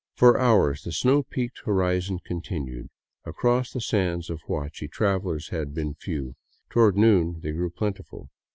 [0.15, 2.89] For hours the snow peaked horizon continued.
[3.23, 6.33] Across the sands of Huachi travelers had been few;
[6.71, 8.31] toward noon they grew plentiful.